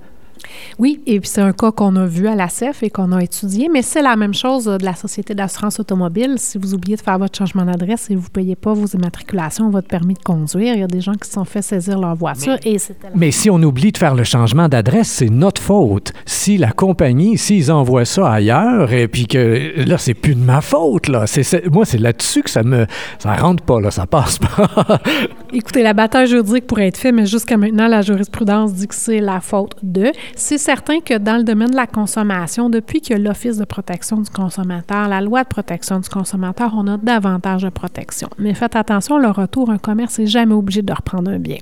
Oui, 0.79 1.01
et 1.07 1.21
puis 1.21 1.29
c'est 1.29 1.41
un 1.41 1.53
cas 1.53 1.73
qu'on 1.73 1.97
a 1.97 2.07
vu 2.07 2.29
à 2.29 2.35
la 2.35 2.49
CEF 2.49 2.83
et 2.83 2.91
qu'on 2.91 3.13
a 3.13 3.23
étudié, 3.23 3.69
mais 3.73 3.83
c'est 3.83 4.03
la 4.03 4.17
même 4.17 4.35
chose 4.35 4.65
de 4.65 4.85
la 4.85 4.95
Société 4.95 5.35
d'assurance 5.35 5.81
automobile. 5.81 6.35
Si 6.39 6.59
vous 6.59 6.75
oubliez 6.75 6.97
de 6.97 7.03
faire 7.03 7.19
votre 7.19 7.37
changement 7.37 7.65
d'adresse 7.65 8.11
et 8.11 8.15
vous 8.15 8.25
ne 8.25 8.29
payez 8.29 8.57
pas 8.57 8.73
vos 8.73 8.87
immatriculations, 8.87 9.71
votre 9.71 9.89
permis 9.89 10.15
de 10.15 10.23
conduire, 10.23 10.75
il 10.75 10.81
y 10.81 10.85
a 10.85 10.89
des 10.89 11.01
gens 11.01 11.15
qui 11.15 11.29
se 11.29 11.35
sont 11.35 11.45
fait 11.45 11.63
saisir 11.63 11.99
leur 11.99 12.15
voiture 12.15 12.57
mais, 12.65 12.73
et 12.73 12.79
Mais 13.15 13.31
si 13.31 13.51
on 13.51 13.63
oublie 13.63 13.93
de 13.93 13.99
faire 13.99 14.15
le 14.15 14.25
changement 14.25 14.69
d'adresse, 14.69 15.09
c'est 15.09 15.31
notre 15.31 15.61
faute. 15.61 16.13
Si 16.27 16.59
la 16.59 16.73
compagnie, 16.73 17.39
s'ils 17.39 17.71
envoient 17.71 18.05
ça 18.05 18.31
ailleurs 18.31 18.93
et 18.93 19.09
puis 19.09 19.27
que 19.27 19.73
là, 19.87 19.99
c'est 19.99 20.15
plus 20.15 20.35
de 20.35 20.45
ma 20.45 20.61
faute, 20.61 21.09
là. 21.09 21.27
C'est, 21.27 21.67
moi, 21.71 21.85
c'est 21.85 21.99
là-dessus 21.99 22.43
que 22.43 22.51
ça 22.51 22.63
me. 22.63 22.87
Ça 23.19 23.35
rentre 23.35 23.63
pas, 23.65 23.81
là, 23.81 23.91
ça 23.91 24.07
passe 24.07 24.39
pas. 24.39 25.01
Écoutez, 25.53 25.83
la 25.83 25.93
bataille 25.93 26.27
juridique 26.27 26.67
pourrait 26.67 26.89
être 26.89 26.97
faite, 26.97 27.15
mais 27.15 27.27
jusqu'à 27.27 27.57
maintenant, 27.57 27.89
la 27.89 28.03
jurisprudence 28.03 28.73
dit 28.75 28.89
que 28.89 28.95
c'est 28.95 29.21
la 29.21 29.41
faute 29.41 29.77
de. 29.83 30.13
C'est 30.37 30.59
certain 30.59 31.01
que 31.01 31.19
dans 31.19 31.37
le 31.37 31.45
domaine 31.45 31.71
de 31.71 31.77
la 31.77 31.87
consommation, 31.87 32.71
depuis 32.71 33.01
que 33.01 33.15
l'Office 33.15 33.59
de 33.59 33.65
protection 33.65 34.21
du 34.21 34.31
consommateur, 34.31 35.09
la 35.09 35.21
loi 35.21 35.43
de 35.43 35.49
protection 35.49 36.01
du 36.01 36.09
consommateur, 36.09 36.73
on 36.77 36.87
a 36.87 36.97
davantage 36.97 37.63
de 37.63 37.69
protection. 37.69 38.29
Mais 38.39 38.55
faites 38.55 38.77
attention, 38.77 39.19
le 39.19 39.29
retour, 39.29 39.71
un 39.71 39.79
commerce 39.79 40.19
n'est 40.19 40.27
jamais 40.27 40.55
obligé 40.55 40.83
de 40.83 40.93
reprendre 40.93 41.31
un 41.31 41.39
bien. 41.39 41.59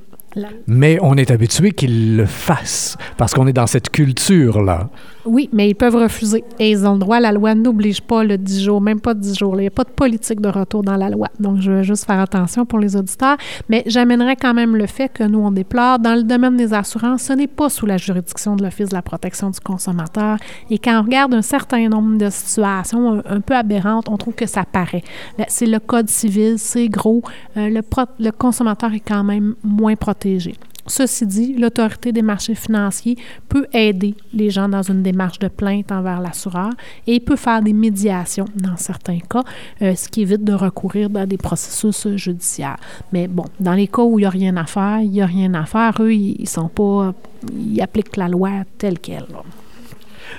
Mais 0.67 0.99
on 1.03 1.17
est 1.17 1.31
habitué 1.31 1.73
qu'ils 1.73 2.17
le 2.17 2.27
fassent 2.27 2.97
parce 3.17 3.35
qu'on 3.35 3.47
est 3.47 3.53
dans 3.53 3.67
cette 3.67 3.91
culture-là. 3.91 4.89
Oui, 5.31 5.49
mais 5.53 5.71
ils 5.71 5.77
peuvent 5.77 5.95
refuser 5.95 6.43
et 6.59 6.73
ils 6.73 6.85
ont 6.85 6.95
le 6.95 6.99
droit. 6.99 7.21
La 7.21 7.31
loi 7.31 7.55
n'oblige 7.55 8.01
pas 8.01 8.25
le 8.25 8.37
10 8.37 8.65
jours, 8.65 8.81
même 8.81 9.01
pas 9.01 9.15
10 9.15 9.39
jours. 9.39 9.55
Il 9.55 9.61
n'y 9.61 9.67
a 9.69 9.71
pas 9.71 9.85
de 9.85 9.91
politique 9.91 10.41
de 10.41 10.49
retour 10.49 10.83
dans 10.83 10.97
la 10.97 11.09
loi. 11.09 11.29
Donc, 11.39 11.61
je 11.61 11.71
veux 11.71 11.83
juste 11.85 12.05
faire 12.05 12.19
attention 12.19 12.67
pour 12.67 12.81
les 12.81 12.97
auditeurs. 12.97 13.37
Mais 13.69 13.85
j'amènerais 13.87 14.35
quand 14.35 14.55
même 14.55 14.75
le 14.75 14.89
fait 14.89 15.09
que 15.09 15.23
nous, 15.23 15.39
on 15.39 15.53
déplore. 15.53 16.01
Dans 16.01 16.17
le 16.17 16.25
domaine 16.25 16.57
des 16.57 16.75
assurances, 16.75 17.23
ce 17.23 17.33
n'est 17.35 17.47
pas 17.47 17.69
sous 17.69 17.87
la 17.87 17.97
juridiction 17.97 18.57
de 18.57 18.65
l'Office 18.65 18.89
de 18.89 18.95
la 18.95 19.03
protection 19.03 19.51
du 19.51 19.61
consommateur. 19.61 20.37
Et 20.69 20.79
quand 20.79 20.99
on 20.99 21.05
regarde 21.05 21.33
un 21.33 21.43
certain 21.43 21.89
nombre 21.89 22.19
de 22.19 22.29
situations 22.29 23.23
un, 23.25 23.41
peu 23.41 23.55
aberrantes, 23.55 24.09
on 24.09 24.17
trouve 24.17 24.35
que 24.35 24.47
ça 24.47 24.65
paraît. 24.65 25.05
C'est 25.47 25.67
le 25.67 25.79
code 25.79 26.09
civil, 26.09 26.59
c'est 26.59 26.89
gros. 26.89 27.23
Euh, 27.57 27.81
le 28.19 28.31
consommateur 28.33 28.93
est 28.95 28.99
quand 28.99 29.23
même 29.23 29.55
moins 29.63 29.95
protégé. 29.95 30.57
Ceci 30.87 31.27
dit, 31.27 31.55
l'autorité 31.55 32.13
des 32.13 32.23
marchés 32.23 32.55
financiers 32.55 33.17
peut 33.49 33.67
aider 33.73 34.15
les 34.33 34.51
gens 34.51 34.69
dans 34.69 34.83
une 34.83 35.03
démarche 35.03 35.39
de 35.39 35.49
plainte 35.49 35.93
envers 35.93 36.21
l'assureur 36.21 36.71
et 37.07 37.21
peut 37.21 37.37
faire 37.37 37.63
des 37.63 37.73
médiations 37.73 38.47
dans 38.55 38.77
certains 38.77 39.19
cas, 39.19 39.45
euh, 39.83 39.95
ce 39.95 40.09
qui 40.09 40.23
évite 40.23 40.45
de 40.45 40.53
recourir 40.53 41.11
dans 41.11 41.27
des 41.27 41.37
processus 41.37 42.09
judiciaires. 42.17 42.79
Mais 43.13 43.29
bon, 43.29 43.45
dans 43.59 43.75
les 43.75 43.89
cas 43.89 44.03
où 44.03 44.19
il 44.19 44.23
n'y 44.23 44.27
a 44.27 44.31
rien 44.31 44.57
à 44.57 44.65
faire, 44.65 45.01
il 45.01 45.11
n'y 45.11 45.23
a 45.23 45.27
rien 45.27 45.53
à 45.55 45.65
faire. 45.67 45.95
Eux, 46.01 46.15
ils, 46.15 46.49
sont 46.49 46.69
pas, 46.69 47.15
ils 47.53 47.81
appliquent 47.81 48.17
la 48.17 48.29
loi 48.29 48.51
telle 48.79 48.99
qu'elle. 48.99 49.27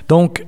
Donc, 0.08 0.44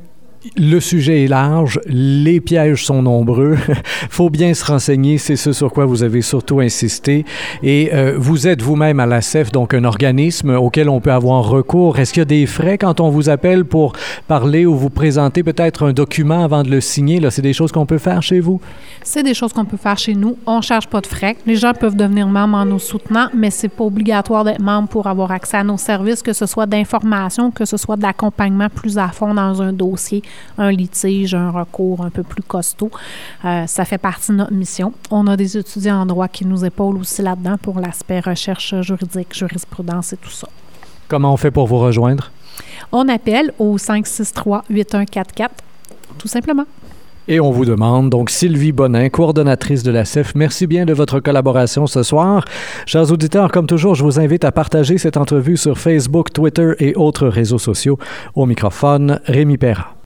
le 0.57 0.79
sujet 0.81 1.25
est 1.25 1.29
large, 1.29 1.81
les 1.87 2.41
pièges 2.41 2.85
sont 2.85 3.03
nombreux. 3.03 3.57
faut 4.11 4.31
bien 4.31 4.55
se 4.55 4.65
renseigner, 4.65 5.19
c'est 5.19 5.37
ce 5.37 5.53
sur 5.53 5.73
quoi 5.73 5.87
vous 5.87 6.03
avez 6.03 6.23
surtout 6.23 6.61
insisté. 6.61 7.25
Et 7.63 7.91
euh, 7.93 8.15
vous 8.17 8.47
êtes 8.47 8.63
vous-même 8.63 9.01
à 9.01 9.07
la 9.07 9.21
CEF, 9.21 9.53
donc 9.53 9.75
un 9.75 9.85
organisme 9.85 10.51
auquel 10.51 10.89
on 10.89 11.01
peut 11.01 11.13
avoir 11.13 11.49
recours. 11.49 11.99
Est-ce 11.99 12.13
qu'il 12.13 12.21
y 12.21 12.23
a 12.23 12.27
des 12.27 12.47
frais 12.47 12.79
quand 12.79 13.01
on 13.01 13.11
vous 13.11 13.29
appelle 13.29 13.65
pour 13.65 13.95
parler 14.29 14.67
ou 14.67 14.77
vous 14.77 14.91
présenter 14.91 15.43
peut-être 15.43 15.87
un 15.87 15.93
document 15.93 16.45
avant 16.45 16.63
de 16.63 16.71
le 16.71 16.81
signer? 16.81 17.21
Là, 17.21 17.31
c'est 17.31 17.43
des 17.43 17.53
choses 17.53 17.73
qu'on 17.73 17.87
peut 17.87 17.99
faire 17.99 18.23
chez 18.23 18.41
vous? 18.41 18.61
C'est 19.03 19.23
des 19.23 19.35
choses 19.35 19.53
qu'on 19.53 19.65
peut 19.65 19.77
faire 19.77 19.99
chez 19.99 20.15
nous. 20.15 20.37
On 20.47 20.59
ne 20.59 20.63
charge 20.63 20.89
pas 20.89 21.01
de 21.01 21.07
frais. 21.07 21.37
Les 21.47 21.57
gens 21.57 21.73
peuvent 21.73 21.97
devenir 21.97 22.27
membres 22.27 22.57
en 22.57 22.65
nous 22.65 22.79
soutenant, 22.79 23.29
mais 23.35 23.51
c'est 23.51 23.69
pas 23.69 23.85
obligatoire 23.85 24.45
d'être 24.45 24.61
membre 24.61 24.89
pour 24.89 25.07
avoir 25.07 25.31
accès 25.31 25.57
à 25.57 25.65
nos 25.65 25.77
services, 25.77 26.23
que 26.23 26.33
ce 26.33 26.47
soit 26.47 26.67
d'information, 26.67 27.51
que 27.51 27.65
ce 27.65 27.77
soit 27.77 27.97
d'accompagnement 27.97 28.69
plus 28.69 28.99
à 28.99 29.09
fond 29.09 29.35
dans 29.35 29.63
un 29.63 29.73
dossier 29.73 30.23
un 30.59 30.71
litige, 30.71 31.35
un 31.35 31.51
recours 31.51 32.05
un 32.05 32.11
peu 32.11 32.23
plus 32.23 32.43
costaud. 32.43 32.91
Euh, 33.45 33.67
ça 33.67 33.85
fait 33.85 33.99
partie 33.99 34.33
de 34.33 34.37
notre 34.37 34.53
mission. 34.53 34.93
On 35.11 35.27
a 35.27 35.37
des 35.37 35.57
étudiants 35.57 36.01
en 36.01 36.07
droit 36.07 36.29
qui 36.29 36.45
nous 36.45 36.65
épaulent 36.65 36.99
aussi 36.99 37.23
là-dedans 37.23 37.57
pour 37.61 37.81
l'aspect 37.81 38.21
recherche 38.21 38.75
juridique, 38.81 39.35
jurisprudence 39.35 40.13
et 40.13 40.17
tout 40.17 40.31
ça. 40.31 40.49
Comment 41.09 41.33
on 41.33 41.37
fait 41.37 41.51
pour 41.51 41.67
vous 41.67 41.79
rejoindre? 41.79 42.31
On 42.93 43.09
appelle 43.09 43.53
au 43.59 43.77
563-8144, 43.77 45.49
tout 46.19 46.29
simplement. 46.29 46.67
Et 47.27 47.41
on 47.41 47.51
vous 47.51 47.65
demande, 47.65 48.11
donc 48.11 48.29
Sylvie 48.29 48.73
Bonin, 48.73 49.09
coordonnatrice 49.09 49.83
de 49.83 49.91
la 49.91 50.05
CEF, 50.05 50.35
merci 50.35 50.67
bien 50.67 50.85
de 50.85 50.93
votre 50.93 51.21
collaboration 51.21 51.87
ce 51.87 52.03
soir. 52.03 52.45
Chers 52.85 53.11
auditeurs, 53.11 53.51
comme 53.51 53.67
toujours, 53.67 53.95
je 53.95 54.05
vous 54.05 54.21
invite 54.21 54.45
à 54.45 54.53
partager 54.53 54.99
cette 54.99 55.17
entrevue 55.17 55.57
sur 55.57 55.79
Facebook, 55.79 56.33
Twitter 56.35 56.73
et 56.81 56.95
autres 56.97 57.29
réseaux 57.29 57.59
sociaux. 57.59 57.99
Au 58.35 58.45
microphone, 58.45 59.21
Rémi 59.25 59.57
Perra. 59.57 59.95